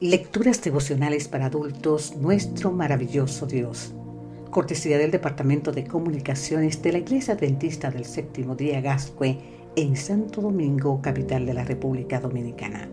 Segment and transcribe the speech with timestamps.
[0.00, 3.92] Lecturas devocionales para adultos, nuestro maravilloso Dios.
[4.50, 9.36] Cortesía del Departamento de Comunicaciones de la Iglesia Adventista del Séptimo Día Gascue
[9.76, 12.88] en Santo Domingo, capital de la República Dominicana.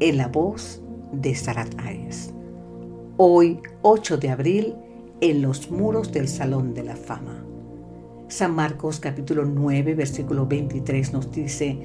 [0.00, 0.80] En la voz
[1.12, 2.32] de Sarat Ayes.
[3.18, 4.76] Hoy, 8 de abril,
[5.20, 7.44] en los muros del Salón de la Fama.
[8.28, 11.78] San Marcos capítulo 9, versículo 23 nos dice,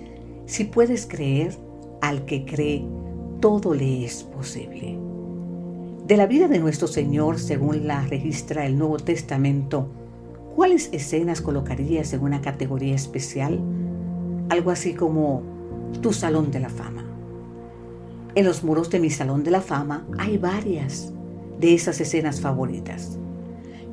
[0.46, 1.58] si puedes creer,
[2.02, 2.86] al que cree,
[3.40, 4.98] todo le es posible.
[6.08, 9.88] De la vida de nuestro Señor, según la registra el Nuevo Testamento,
[10.56, 13.60] ¿cuáles escenas colocarías en una categoría especial?
[14.50, 15.42] Algo así como
[16.02, 17.04] tu Salón de la Fama.
[18.36, 21.12] En los muros de mi Salón de la Fama hay varias
[21.60, 23.18] de esas escenas favoritas.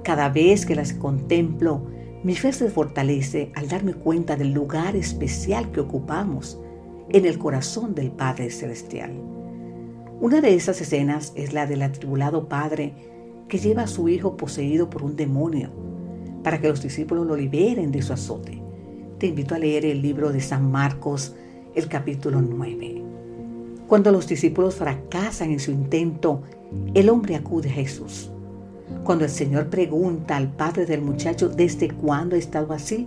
[0.02, 1.82] Cada vez que las contemplo,
[2.24, 6.58] mi fe se fortalece al darme cuenta del lugar especial que ocupamos
[7.12, 9.12] en el corazón del Padre Celestial.
[10.20, 12.94] Una de esas escenas es la del atribulado padre
[13.48, 15.70] que lleva a su hijo poseído por un demonio
[16.42, 18.62] para que los discípulos lo liberen de su azote.
[19.18, 21.34] Te invito a leer el libro de San Marcos,
[21.74, 23.02] el capítulo 9.
[23.86, 26.40] Cuando los discípulos fracasan en su intento,
[26.94, 28.30] el hombre acude a Jesús.
[29.04, 33.06] Cuando el Señor pregunta al padre del muchacho desde cuándo ha estado así,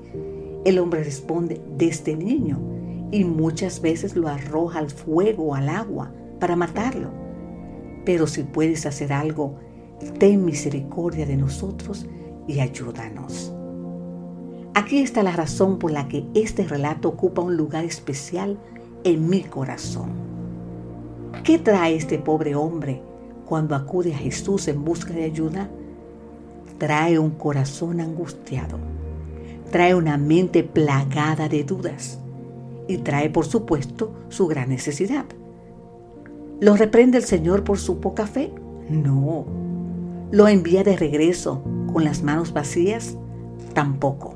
[0.64, 2.75] el hombre responde desde niño
[3.16, 7.12] y muchas veces lo arroja al fuego al agua para matarlo.
[8.04, 9.56] Pero si puedes hacer algo,
[10.20, 12.06] ten misericordia de nosotros
[12.46, 13.54] y ayúdanos.
[14.74, 18.58] Aquí está la razón por la que este relato ocupa un lugar especial
[19.06, 20.10] en mi corazón.
[21.46, 23.02] ¿Qué trae este pobre hombre
[23.46, 25.70] cuando acude a Jesús en busca de ayuda?
[26.80, 28.78] Trae un corazón angustiado,
[29.72, 32.20] trae una mente plagada de dudas
[32.88, 35.26] y trae por supuesto su gran necesidad.
[36.60, 38.52] ¿Lo reprende el Señor por su poca fe?
[38.90, 39.46] No.
[40.32, 43.18] ¿Lo envía de regreso con las manos vacías?
[43.74, 44.36] Tampoco.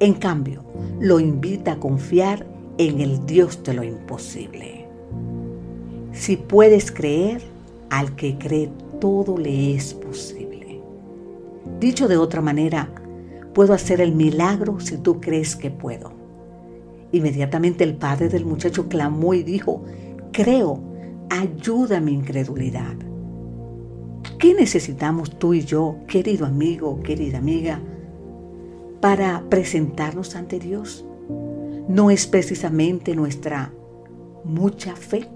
[0.00, 0.64] En cambio,
[1.00, 2.46] lo invita a confiar
[2.78, 4.86] en el Dios de lo imposible.
[6.12, 7.42] Si puedes creer,
[7.90, 8.70] al que cree
[9.00, 10.80] todo le es posible.
[11.80, 12.90] Dicho de otra manera,
[13.54, 16.12] puedo hacer el milagro si tú crees que puedo.
[17.12, 19.84] Inmediatamente el padre del muchacho clamó y dijo,
[20.32, 20.80] creo,
[21.30, 22.94] ayuda mi incredulidad.
[24.38, 27.80] ¿Qué necesitamos tú y yo, querido amigo, querida amiga,
[29.00, 31.04] para presentarnos ante Dios?
[31.88, 33.72] No es precisamente nuestra
[34.44, 35.28] mucha fe.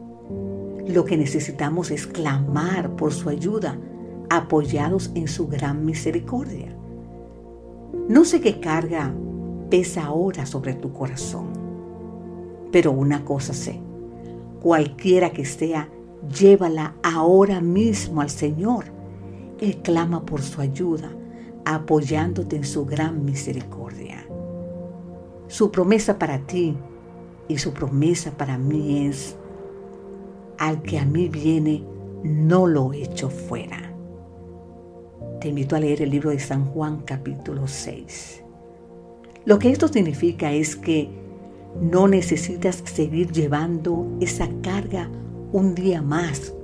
[0.87, 3.79] Lo que necesitamos es clamar por su ayuda,
[4.31, 6.77] apoyados en su gran misericordia.
[8.09, 9.13] No sé qué carga
[9.71, 11.49] pesa ahora sobre tu corazón,
[12.73, 13.81] pero una cosa sé
[14.63, 15.89] cualquiera que sea,
[16.33, 18.85] llévala ahora mismo al Señor.
[19.61, 21.11] Él clama por su ayuda,
[21.65, 24.25] apoyándote en su gran misericordia.
[25.49, 26.77] Su promesa para ti
[27.49, 29.37] y su promesa para mí es,
[30.59, 31.85] al que a mí viene,
[32.23, 33.93] no lo echo fuera.
[35.41, 38.45] Te invito a leer el libro de San Juan capítulo 6.
[39.45, 41.22] Lo que esto significa es que
[41.81, 45.09] no necesitas seguir llevando esa carga
[45.53, 46.55] un día más,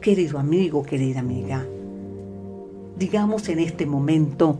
[0.00, 1.66] querido amigo, querida amiga.
[2.98, 4.58] Digamos en este momento,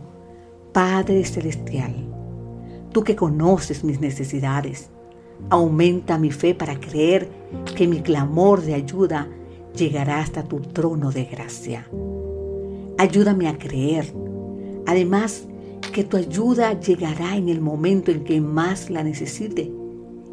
[0.73, 1.93] Padre Celestial,
[2.91, 4.89] tú que conoces mis necesidades,
[5.49, 7.29] aumenta mi fe para creer
[7.75, 9.27] que mi clamor de ayuda
[9.75, 11.87] llegará hasta tu trono de gracia.
[12.97, 14.13] Ayúdame a creer.
[14.85, 15.47] Además,
[15.93, 19.78] que tu ayuda llegará en el momento en que más la necesite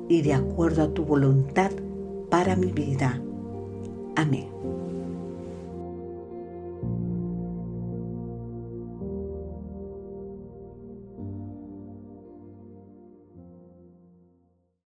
[0.09, 1.71] y de acuerdo a tu voluntad
[2.31, 3.21] para mi vida.
[4.17, 4.49] Amén.